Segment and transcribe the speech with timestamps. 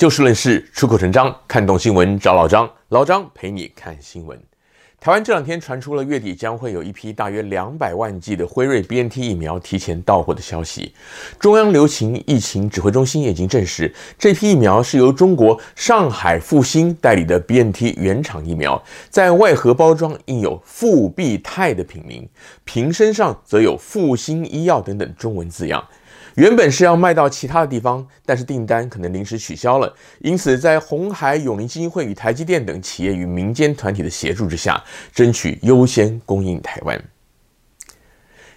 [0.00, 4.42] 就事论事，出口成章，看懂新闻找老张，老张陪你看新闻。
[4.98, 10.94] 台湾这两天传出了月底将会有一批大约两百万剂的辉瑞 BNT 疫苗提前到货的消息。
[11.38, 22.26] 中央流行疫情指挥中心也已经证实，这批疫苗是由中国上海复星代理的 BNT 原厂疫苗，在外盒包装印有复必泰的品名，
[22.64, 25.86] 瓶身上则有复星医药等等中文字样。
[26.36, 37.02] 原本是要卖到其他的地方，但是订单可能临时取消了，因此在红海永龄基金会与台积电等企业与民间团体的协助之下，争取优先供应台湾。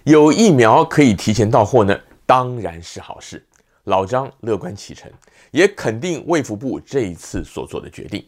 [0.04, 3.44] 有疫苗可以提前到货呢，当然是好事。
[3.84, 5.10] 老张乐观其成，
[5.50, 8.24] 也肯定卫福部这一次所做的决定。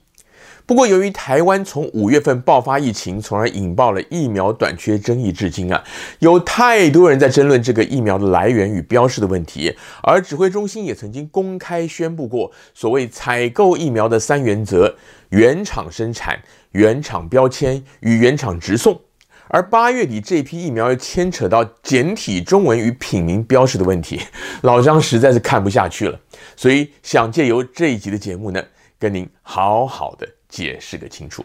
[0.67, 5.85] 不过，由于台湾从五月份爆发疫情，从而引爆了疫苗短缺争议，至今啊，
[6.19, 9.73] 有太多人在争论这个疫苗的来源与标示的问题。
[10.03, 14.93] 而指挥中心也曾经公开宣布过，所谓采购疫苗的三原则：
[15.29, 16.37] 原厂生产、
[16.73, 19.01] 原厂标签与原厂直送。
[19.47, 24.21] 而八月底这批疫苗又牵扯到简体中文与品名标示的问题，
[24.63, 26.19] 老张实在是看不下去了，
[26.57, 28.61] 所以想借由这一集的节目呢，
[28.99, 30.27] 跟您好好的。
[30.49, 31.45] 解释个清楚。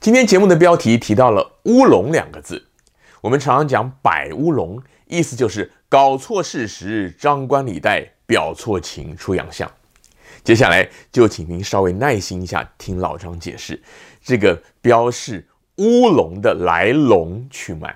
[0.00, 2.66] 今天节目的标题提到了“乌龙”两个字，
[3.20, 9.70] 我们常常讲“摆乌龙”，意思就是搞错事实、张冠李戴、表错情、出洋相。
[10.42, 13.82] 接下来就请您稍微耐心一下，听老张解释
[14.22, 15.46] 这个标示
[15.76, 17.94] “乌龙”的来龙去脉。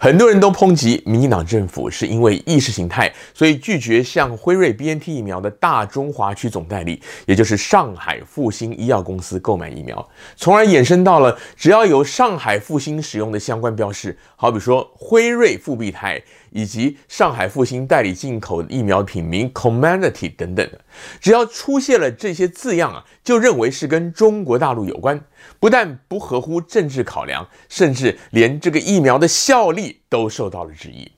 [0.00, 16.22] 很多人都抨击民进党政府是因为意识形态，所以拒绝向辉瑞 BNT 疫苗的大中华区总代理，也就是上海复星医药公司购买疫苗，从而衍生到了只要有上海复星使用的相关标识，好比说辉瑞复必泰。
[16.50, 20.80] 以及上海复兴代理进口疫苗品名 “Community” 等等的，
[21.20, 25.20] 只要出现了这些字样啊，就认为是跟中国大陆有关，
[25.58, 31.10] 不但不合乎政治考量，甚至连这个疫苗的效力都受到了质疑。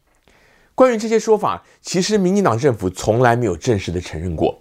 [0.74, 4.59] 关于这些说法，其实民进党政府从来没有正式的承认过。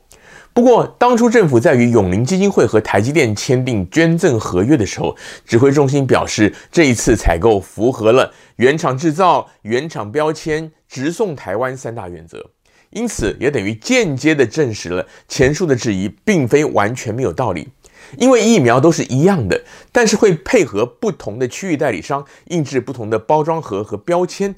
[0.51, 5.15] 不过，当初政府在与永龄基金会和台积电签订捐赠合约的时候，
[5.45, 12.45] 指挥中心表示，这一次采购符合了原厂制造、原厂标签、直送台湾三大原则，
[12.89, 17.69] 因此也等于间接地证实了前述的质疑并非完全没有道理。
[18.17, 19.61] 因为疫苗都是一样的，
[19.91, 24.53] 但是会配合不同的区域代理商印制不同的包装盒和标签。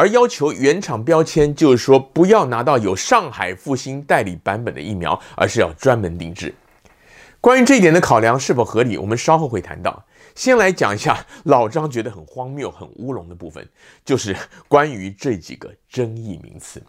[0.00, 6.54] 而要求原厂标签，就是说不要拿到有上海复星代理版本的疫苗，而是要专门定制。
[7.38, 10.02] 关于这一点的考量是否合理，我们稍后会谈到。
[10.34, 13.68] 先来讲一下老张觉得很荒谬、很乌龙的部分，
[14.02, 14.34] 就是
[14.68, 16.82] 关于这几个争议名词。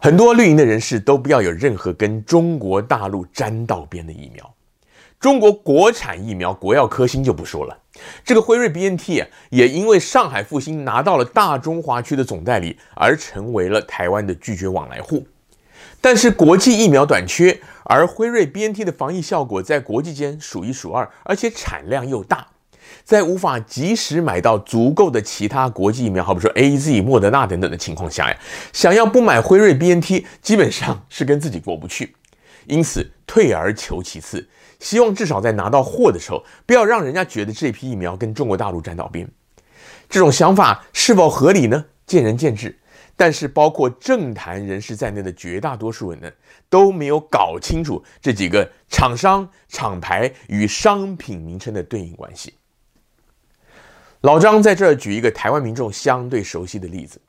[0.00, 4.54] 很多绿营的人士都不要有任何跟中国大陆沾到边的疫苗。
[5.20, 7.76] 中国国产疫苗国药科兴就不说了，
[8.24, 15.26] 这个辉瑞 BNT，也因为上海复星拿到了大中华区的总代理，而成为了台湾的拒绝往来户。
[16.00, 22.46] 但是国际疫苗短缺，而辉瑞 BNT 的防疫效果在国际间数一数二，而且产量又大，
[23.04, 28.36] 在无法及时买到足够的其他国际疫苗，好比说 AZ、莫德纳等等的情况下呀，
[28.72, 32.14] 想要不买辉瑞 BNT，基本上是跟自己过不去。
[32.66, 34.48] 因此，退而求其次。
[34.80, 39.28] 希望至少在拿到货的时候，不要让人家觉得这批疫苗跟中国大陆沾到边。
[40.08, 41.84] 这种想法是否合理呢？
[42.06, 42.78] 见仁见智。
[43.16, 46.30] 但是，包括政坛人士在内的绝大多数人呢，
[46.70, 52.54] 都没有搞清楚这几个厂商、厂牌与商品名称的对应关系。
[54.20, 57.20] 老张在这儿举一个台湾民众相对熟悉的例子，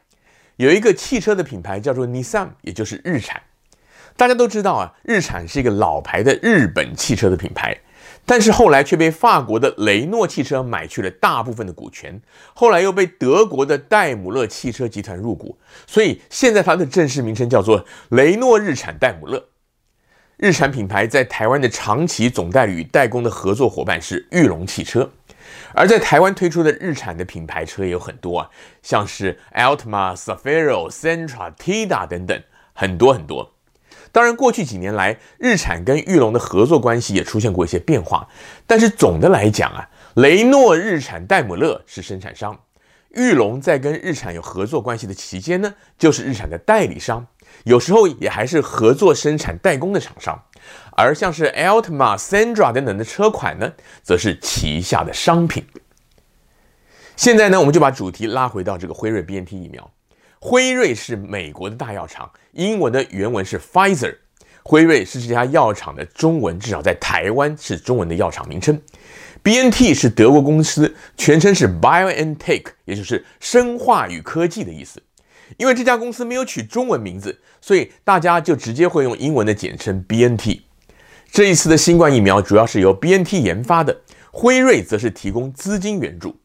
[0.58, 3.42] 有一个汽车的品牌叫做 Nissan，也就是日产。
[4.18, 7.78] 大家都知道啊，日产是一个老牌的日本汽车的品牌，
[8.26, 12.22] 但是后来却被法国的雷诺汽车买去了大部分的股权，
[12.54, 15.58] 后来又被德国的戴姆勒汽车集团入股，
[15.88, 19.46] 所以现在它的正式名称叫做雷诺日产戴姆勒。
[20.38, 25.12] 日产品牌在台湾的长期总代理与代工的合作伙伴是裕隆汽车，
[25.74, 28.50] 而在台湾推出的日产的品牌车也有很多啊，
[28.82, 32.42] 像是 Altima、Safiro、Sentra、Tida 等等，
[32.74, 33.54] 很多很多。
[34.12, 38.28] 当然，过去几年来，日产跟裕隆的合作关系也出现过一些变化。
[38.66, 42.60] 但是总的来讲啊，雷诺日产戴姆勒是生产商，
[43.10, 47.28] 裕隆在跟日产有合作关系的期间呢，就是日产的代理商，
[47.64, 50.44] 有时候也还是合作生产代工的厂商。
[50.92, 53.72] 而像是 Altima、Sandra 等等的车款呢，
[54.04, 55.66] 则是旗下的商品。
[57.16, 59.90] 现在呢，我们就把主题拉回到这个辉瑞 BNT 疫苗。
[60.40, 64.16] 辉瑞是美国的大药厂，英文的原文是 Pfizer。
[64.64, 68.80] 辉瑞是这家药厂的中文，至少在台湾是中文的药厂名称。
[69.42, 75.02] BNT 是德国公司，全称是 BioNTech，也就是生化与科技的意思。
[75.58, 80.62] 因为这家公司没有取中文名字，所以大家就直接会用英文的简称 BNT。
[81.32, 83.98] 这一次的新冠疫苗主要是由 BNT 研发的，
[84.32, 86.38] 辉瑞则是提供资金援助。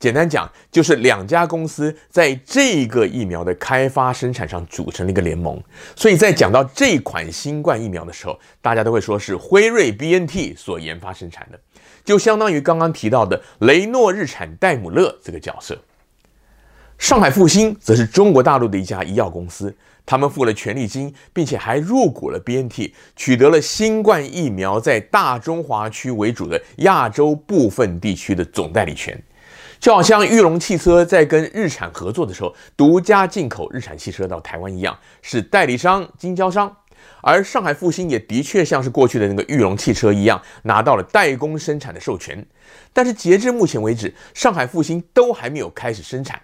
[0.00, 5.62] 简单讲，就是两家公司在这个疫苗的开发生产上组成了一个联盟。
[5.94, 11.60] 所以在讲到这款新冠疫苗的时候，大家都会说是辉瑞 BNT 所研发生产的，
[12.02, 15.78] 就相当于刚刚提到的雷诺日产戴姆勒这个角色。
[16.96, 19.76] 上海复星则是中国大陆的一家医药公司。
[20.06, 29.22] 他们付了权利金，并且还入股了 BNT，取得了新冠疫苗在大中华区为主的亚洲部分地区的总代理权，
[29.80, 36.76] 就好像裕隆汽车在跟日产合作的时候，独家进口日产汽车到台湾一样，是代理商、经销商。
[37.22, 42.46] 而上海复星也的确像是过去的那个裕隆汽车一样，拿到了代工生产的授权，
[42.92, 46.38] 但是截至目前为止，上海复星都还没有开始生产。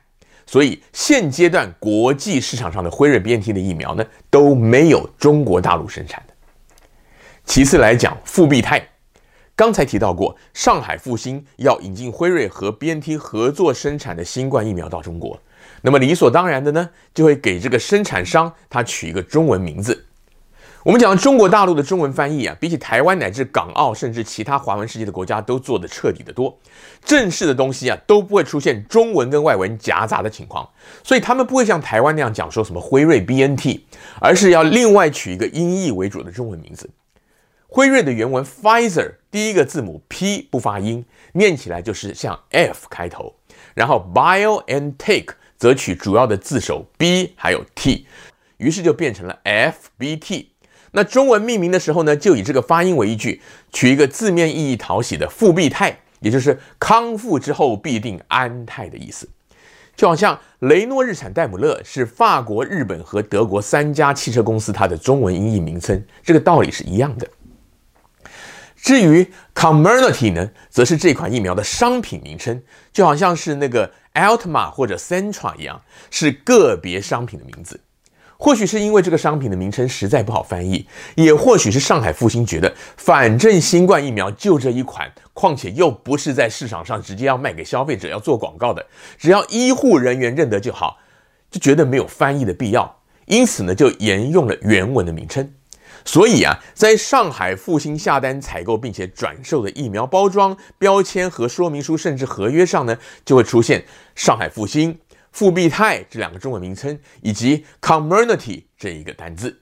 [0.47, 6.35] 所以现阶段国际市场上的辉瑞 BNT 的疫苗呢，都没有中国大陆生产的。
[7.45, 8.89] 其次来讲，复必泰，
[9.57, 15.41] 刚才提到过，上海复星要引进辉瑞和 BNT 合作生产的新冠疫苗到中国，
[15.81, 20.05] 那么理所当然的呢，就会给这个生产商他取一个中文名字。
[20.85, 26.55] 我们讲中国大陆的中文翻译啊，比起台湾乃至港澳甚至其他华文世界的国家都做得彻底得多。
[27.03, 30.69] 正式的东西啊都不会出现中文跟外文夹杂的情况，
[31.03, 33.81] 所以他们不会像台湾那样讲说什么辉瑞 BNT，
[34.21, 36.91] 而是要另外取一个音译为主的中文名字。
[37.77, 43.35] 辉瑞的原文 Pfizer 第一个字母 P 不发音，念起来就是像 F 开头，
[43.75, 48.07] 然后 Bio and Take 则取主要的字首 B 还有 T，
[48.57, 50.47] 于是就变成了 FBT。
[50.93, 59.29] 那中文命名的时候呢，就以这个发音为依据，取一个字面意义讨喜的复必泰，也就是康复之后必定安泰的意思。
[59.95, 67.29] 就好像雷诺日产戴姆勒是法国、日本和德国三家汽车公司，它的中文音译名称，这个道理是一样的。
[68.87, 72.63] 至于 Comirnaty 呢，则是这款疫苗的商品名称，
[72.93, 77.81] 就好像是那个 Altma 或者 Centra 一样，是个别商品的名字。
[78.37, 80.87] 或许是因为这个商品的名称实在不好翻译，
[81.17, 88.87] 也或许是上海复星觉得，反正新冠疫苗就这一款，况且又不是在市场上直接要卖给消费者要做广告的，
[89.19, 90.99] 只要医护人员认得就好，
[91.51, 95.53] 就觉得没有翻译的必要，因此呢，就沿用了原文的名称。
[96.07, 104.99] 所以啊，在上海复星下单采购并且转售的疫苗包装、标签和说明书，甚至合约上呢，就会出现上海复星。
[105.33, 109.61] 复必泰这两个中文名称，以及 “community” 这一个单字。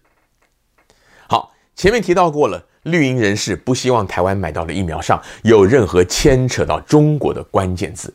[1.26, 8.14] 好，前面提到过了，绿营人士不希望台湾买到的疫苗上有任何牵扯到中国的关键字，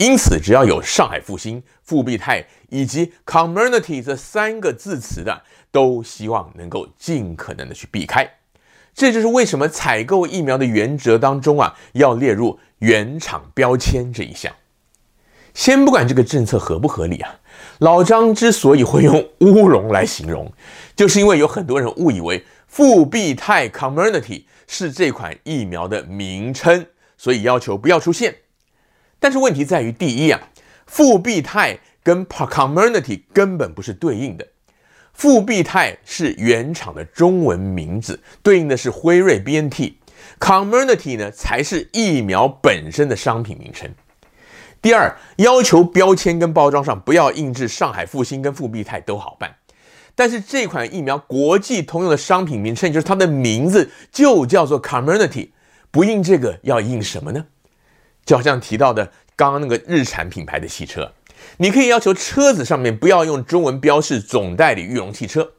[0.00, 8.26] 因此只要有上海复兴、复必泰以及 “community” 这三个字词的，都希望能够尽可能的去避开。
[8.94, 14.50] 这就是为什么采购疫苗的原则当中啊，要列入原厂标签这一项。
[15.52, 17.38] 先不管这个政策合不合理啊，
[17.80, 20.50] 老张之所以会用乌龙来形容，
[20.96, 26.86] 就是因为有很多人误以为复必泰 “community” 是这款疫苗的名称，
[27.18, 28.34] 所以要求不要出现。
[29.20, 30.40] 但是问题在于，第一啊，
[30.86, 34.46] 复必泰跟 Comirnaty 根本不是对应的，
[35.12, 43.88] 复必泰是原厂的中文名字，对应的是辉瑞 BNT，Comirnaty 呢才是疫苗本身的商品名称。
[44.80, 49.54] 第二，要求标签跟包装上不要印制上海复星跟复必泰都好办，
[50.14, 55.50] 但是这款疫苗国际通用的商品名称就是它的名字就叫做 Comirnaty，
[55.90, 57.44] 不印这个要印什么呢？
[58.24, 61.12] 就好像提到的刚刚那个日产品牌的汽车，
[61.58, 65.52] 你可以要求车子上面不要用中文标示总代理裕隆汽车，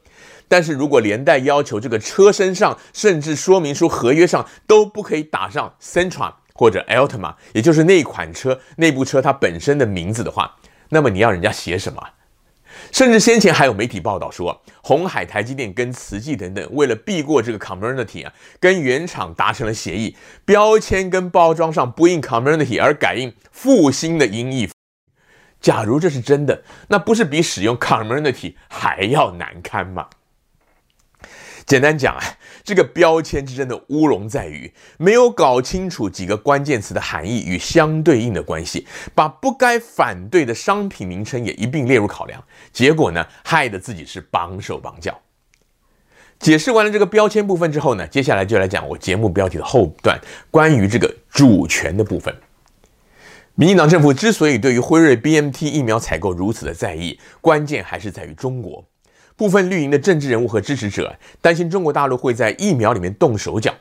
[0.48, 6.34] 但是如果连带要求这个车身上甚至说明书合约上都不可以打上 Centra。
[6.54, 10.54] 或者 Altima，也就是那款车、那部车它本身的名字的话，
[10.90, 12.00] 那么你要人家写什么？
[12.90, 24.68] 甚至先前还有媒体报道说，红海、台积电跟慈济等等，为了避过这个 community 啊，跟原厂达成了协议，标签跟包装上不印 community，而改印复兴的音译。
[25.60, 30.08] 假如这是真的，那不是比使用 community 还要难堪吗？
[31.64, 32.22] 简单讲啊，
[32.64, 42.42] 这个标签之争的乌龙在于没有搞清楚几个关键词的含义与相对应的关系，把不该反对的商品名称也一并列入考量，
[42.72, 45.20] 结果呢，害得自己是绑手绑脚。
[46.38, 52.34] 解释完了这个标签部分之后呢，接下来就来讲我节目标题的后段，关于这个主权的部分。
[53.54, 58.84] 民进党政府之所以对于辉瑞 BMT 疫苗采购如此的在意，关键还是在于中国。
[59.42, 63.74] 部分绿营的政治人物和支持者担心中国大陆会在疫苗里面动手脚，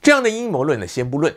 [0.00, 1.30] 这样的阴谋论呢，先不论。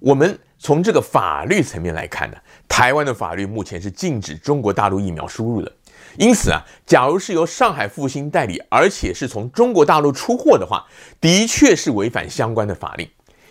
[0.00, 5.70] 我们从这个法律层面来看呢，台湾的法律目前是禁止中国大陆疫苗输入的。
[6.16, 10.86] 因此啊，假如是由上海复兴代理，而且是从中国大陆出货的话，
[11.20, 13.06] 的确是违反相关的法令。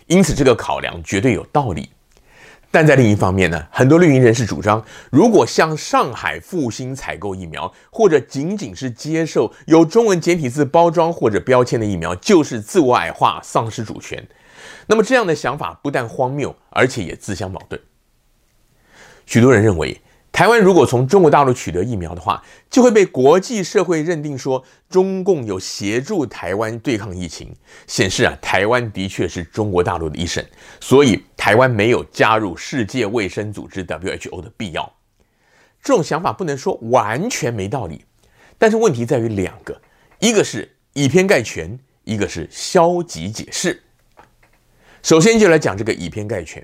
[0.08, 1.88] 因此，这个考量绝对有道理。
[2.76, 14.22] 但在另一方面呢，很多绿营人士主张，如果向上海复兴采购疫苗，或者仅仅是接受有中文简体字包装或者标签的疫苗，就是自我矮化、丧失主权。
[14.86, 17.80] 那么这样的想法不但荒谬，而且也自相矛盾。
[19.24, 19.98] 许多人认为，
[20.36, 30.44] 台湾如果从中国大陆取得疫苗的话，就会被国际社会认定说中共有协助台湾对抗疫情，显示啊，台湾的确是中国大陆的一省，
[30.78, 34.92] 所以台湾没有加入世界卫生组织 WHO 的必要。
[35.82, 38.04] 这种想法不能说完全没道理，
[38.58, 39.80] 但是问题在于两个，
[40.18, 43.82] 一个是以偏概全，一个是消极解释。
[45.02, 46.62] 首先就来讲这个以偏概全。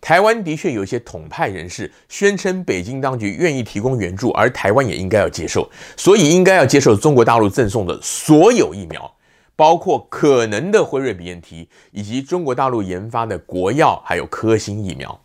[0.00, 9.12] 台湾的确有一些统派人士宣称，北京当局愿意提供援助，而台湾也应该要接受，所以应该要接受中国大陆赠送的所有疫苗，
[9.56, 15.20] 包括可能的辉瑞 BNT 以及中国大陆研发的国药还有科兴疫苗。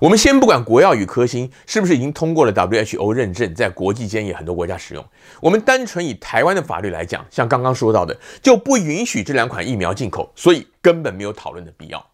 [0.00, 5.04] 我们先不管国药与科兴是不是已经通过了 WHO 认证，在国际间也很多国家使用。
[5.42, 12.09] 我们单纯以台湾的法律来讲，像刚刚说到的，就不允许这两款疫苗进口，所以根本没有讨论的必要。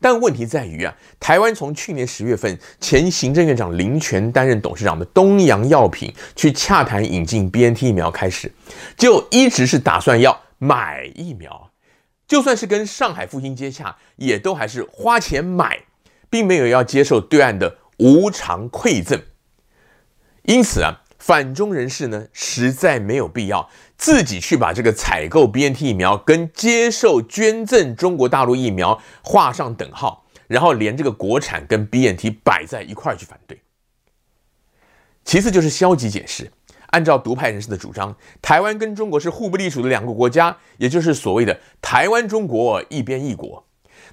[0.00, 8.50] 但问题在于啊，台湾从去年十月份前行政院长林权担任董事长的东洋药品去洽谈引进 BNT 疫苗开始，
[8.96, 11.70] 就一直是打算要买疫苗，
[12.26, 15.84] 就算是跟上海复星接洽，也都还是花钱买，
[16.28, 19.22] 并没有要接受对岸的无偿馈赠。
[20.42, 21.02] 因此啊。
[21.22, 23.68] 反中人士呢，实在没有必要
[24.00, 33.60] 自己去把这个采购 BNT 疫苗跟接受捐赠中国大陆疫苗画上等号，然后连这个国产跟 BNT 摆在一块儿去反对。
[35.22, 36.50] 其次就是消极解释，
[36.86, 43.62] 按照独派人士的主张，台湾跟中国是互不隶属的两个国家，也就是所谓的台湾中国一边一国。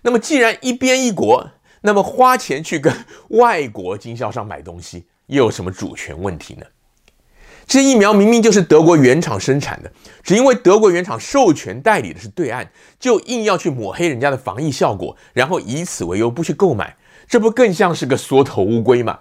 [0.01, 2.93] 那么既然一边一国，那么花钱去跟
[3.29, 6.65] 外国经销商买东西，又有什么主权问题呢？
[7.67, 9.91] 这疫苗明明就是德国原厂生产的，
[10.23, 12.65] 只因为德国原厂授权代理的是对岸，
[12.97, 16.95] 就硬要去抹黑人家的防疫效果，然后以此为由不去购买，
[17.27, 19.19] 这不更像是个缩头乌龟吗？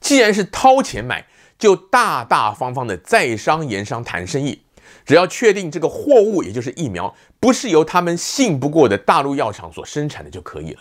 [0.00, 1.24] 既然是掏钱买，
[1.58, 4.60] 就大大方方的在商言商谈生意，
[5.06, 10.80] 只要确定这个货物，也就是疫苗，不是由他们信不过的大陆药厂所生产的就可以了。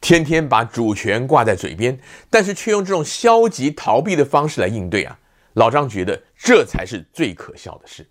[0.00, 1.98] 天天把主权挂在嘴边，
[2.30, 5.18] 但是却用这种消极逃避的方式来应对啊！
[5.54, 8.08] 老张觉得这才是最可笑的事。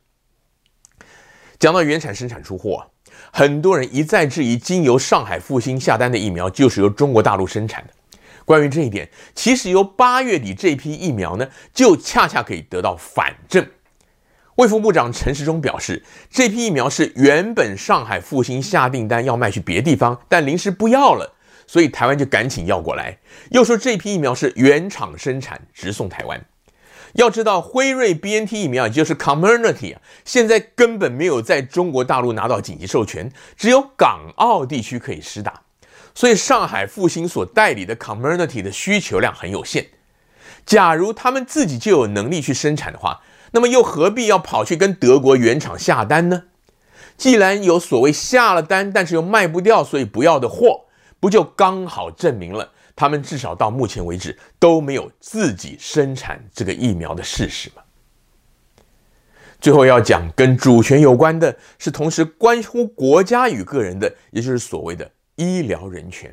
[1.60, 2.86] 讲到原产生产出货，
[3.31, 7.93] 很多人一再质疑，经由上海复星下单的疫苗就是由中国大陆生产的。
[8.45, 13.65] 关于这一点，其实由八月底这批疫苗呢，就恰恰可以得到反证。
[14.55, 21.31] 卫副部长陈时中表示，这批疫苗是原本上海复星下订单要卖去别地方，但临时不要了，
[21.67, 23.17] 所以台湾就赶紧要过来。
[23.51, 26.43] 又说这批疫苗是原厂生产，直送台湾。
[27.13, 35.62] 要知道，辉瑞 BNT 疫苗也就是 c o m m u n i t y 啊，现在根本没有在中国大陆拿到紧急授权，只有港澳地区可以施打，
[36.15, 39.88] 所以上海复星所代理的 c o m m u n i t y 的需求量很有限。
[40.65, 46.44] 假如他们自己就有能力去生产的话，那么又何必要跑去跟德国原厂下单呢？
[47.18, 50.86] 既然有所谓下了单，但是又卖不掉，所以不要的货，
[51.20, 52.72] 不就刚好证明了？
[53.01, 57.81] 他们至少到目前为止都没有自己生产这个疫苗的事实嘛。
[59.60, 66.31] 最后要讲跟主权有关的是，同时关乎国家与个人的，也就是所谓的医疗人权。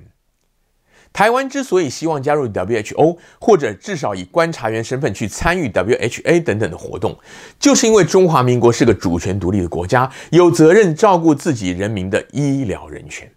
[1.11, 7.19] 台湾之所以希望加入 WHO，或者至少以观察员身份去参与 WHA 等等的活动，
[7.59, 13.33] 就是因为中华民国是个主权独立的国家，有责任照顾自己人民的医疗人权。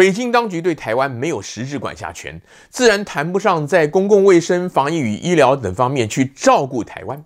[0.00, 2.40] 北京当局对台湾没有实质管辖权，
[2.70, 7.22] 自然谈不上在公共卫生、防疫与医疗等方面去照顾台湾。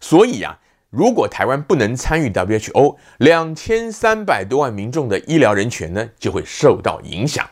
[0.00, 0.58] 所以啊，
[0.88, 7.46] 如果台湾不能参与 WHO，两千三百多万民众的医疗人权呢就会受到影响。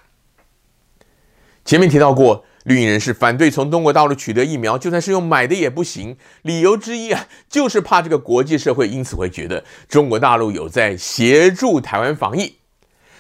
[1.67, 6.17] 前面提到过，绿营人士反对从中国大陆取得疫苗，就算是用买的也不行。
[6.41, 12.55] 理由之一啊，就是怕这个国际社会因此会觉得中国大陆有在协助台湾防疫。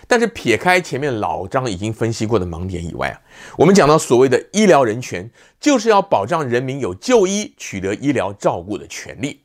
[0.07, 3.21] 但是撇开前面老张已经分析过的盲点以外啊，
[3.57, 5.31] 我们讲到所谓的医疗人权，
[5.61, 9.41] 就是要保障人民有就医、取得医疗照顾的权利。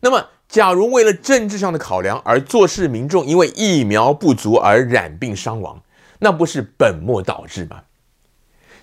[0.00, 5.80] 那么，假如为了政治上的考量而做事民众因为疫苗不足而染病伤亡，
[6.18, 7.82] 那不是本末倒置吗？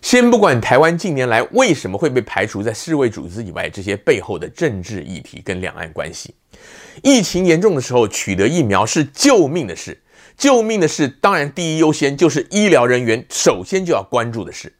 [0.01, 6.33] 先不管台湾近年来为什么会被排除在世卫组织以外，这些背后的政治议题跟两岸关系，
[7.03, 10.01] 疫情严重的时候取得疫苗是救命的事，
[10.39, 14.73] 救命的事当然第一优先就是医疗人员首先就要关注的事，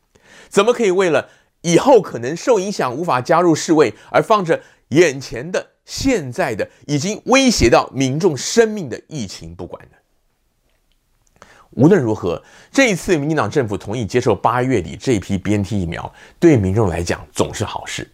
[0.50, 1.30] 怎么可以为了
[1.62, 5.68] 以后可能受影响无法加入世卫而放着眼前的？
[5.84, 9.98] 现在的已经威胁到民众生命的疫情不管呢。
[11.72, 18.10] 无论如何，这一次民进党政府同意接受八月底这批 BNT 疫苗，对民众来讲总是好事。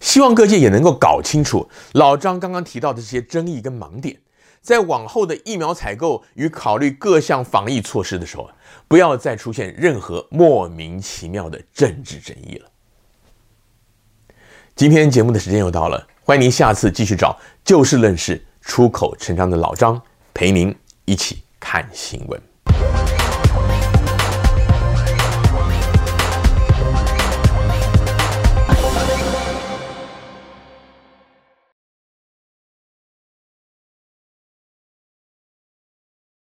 [0.00, 4.16] 希望各界也能够搞清楚老张刚刚提到的这些争议跟盲点，
[4.62, 8.48] 在往后的疫苗采购与考虑各项防疫措施的时候，
[8.86, 12.70] 不要再出现任何莫名其妙的政治争议了。
[14.76, 16.06] 今天节目的时间又到了。
[16.24, 20.00] 欢迎您下次继续找就事论事、出口成章的老张
[20.32, 20.72] 陪您
[21.04, 22.51] 一起看新闻。